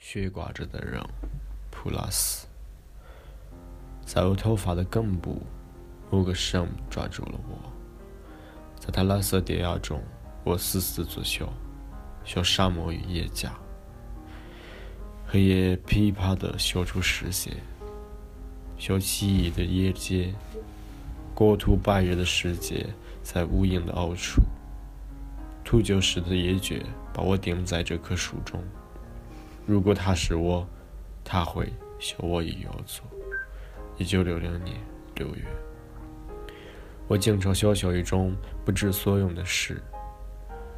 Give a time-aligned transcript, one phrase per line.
[0.00, 1.02] 悬挂着的人，
[1.70, 2.46] 普拉斯，
[4.06, 5.42] 在我头发的根部，
[6.10, 7.72] 某个手抓住了我，
[8.78, 10.00] 在他蓝色电压中，
[10.44, 11.48] 我死死作秀，
[12.24, 13.52] 像沙漠与野家。
[15.26, 17.54] 黑夜噼啪地削出视线，
[18.78, 20.34] 像奇异的眼尖，
[21.34, 22.86] 国土白日的世界
[23.22, 24.40] 在无垠的凹处，
[25.62, 28.62] 秃鹫似的野蕨把我钉在这棵树中。
[29.68, 30.66] 如果他是我，
[31.22, 33.04] 他会像我一样做。
[33.98, 34.74] 一九六零年
[35.16, 35.44] 六月，
[37.06, 39.82] 我经常想象一种不知所用的事，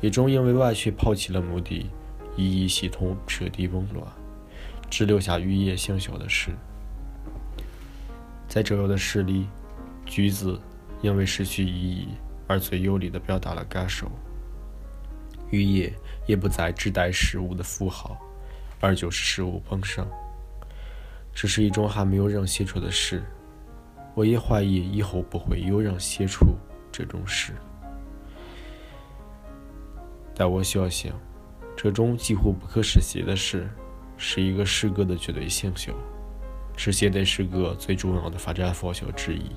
[0.00, 1.90] 一种因为完全抛弃了目的，
[2.36, 4.06] 意义系统彻底紊乱，
[4.88, 6.52] 只留下语言想象的事。
[8.46, 9.48] 在这样的事里，
[10.04, 10.60] 句子
[11.02, 12.06] 因为失去意义
[12.46, 14.08] 而最有力地表达了感受，
[15.50, 15.92] 语言
[16.28, 18.16] 也不再只代事物的符号。
[18.86, 20.06] 而就是事物本身，
[21.34, 23.20] 这是一种还没有人写出的诗。
[24.14, 26.46] 我也怀疑以后不会有人写出
[26.92, 27.52] 这种诗。
[30.36, 31.12] 但我相信，
[31.76, 33.68] 这种几乎不可实现的事，
[34.16, 35.92] 是一个诗歌的绝对形象，
[36.76, 39.50] 是现代诗歌最重要的发展方向之一。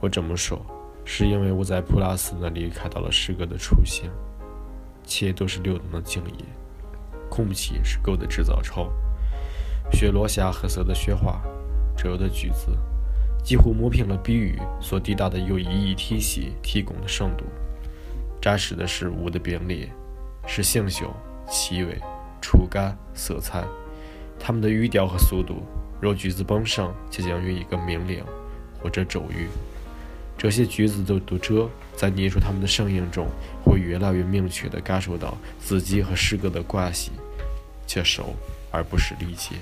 [0.00, 0.60] 我这么说，
[1.02, 4.10] 是因为我在普拉斯那里看到了诗歌的雏形，
[5.02, 6.34] 且都是流动的经验。
[7.38, 8.90] 空气是狗的制造厂。
[9.92, 11.40] 雪落下黑色的雪花，
[11.96, 12.76] 这样的句子
[13.44, 17.44] 几乎磨平了比喻所抵达的有意义体系提供的深度。
[18.42, 19.88] 展示的是物的并列，
[20.48, 21.08] 是形象、
[21.48, 22.00] 气味、
[22.42, 23.64] 触感、色彩，
[24.36, 25.62] 它们的语调和速度，
[26.00, 28.24] 让句子本身接近于一个命令
[28.82, 29.46] 或者咒语。
[30.36, 33.28] 这些句子的读者在念出它们的声音中，
[33.64, 37.12] 会越来越明确地感受到自己和诗歌的关系。
[37.88, 38.36] 却熟，
[38.70, 39.56] 而不是理解。